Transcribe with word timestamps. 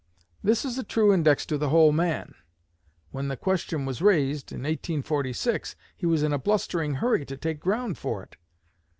This 0.43 0.65
is 0.65 0.79
a 0.79 0.83
true 0.83 1.13
index 1.13 1.45
to 1.45 1.59
the 1.59 1.69
whole 1.69 1.91
man. 1.91 2.33
When 3.11 3.27
the 3.27 3.37
question 3.37 3.85
was 3.85 4.01
raised, 4.01 4.51
in 4.51 4.61
1846, 4.61 5.75
he 5.95 6.07
was 6.07 6.23
in 6.23 6.33
a 6.33 6.39
blustering 6.39 6.95
hurry 6.95 7.23
to 7.23 7.37
take 7.37 7.59
ground 7.59 7.99
for 7.99 8.23
it. 8.23 8.35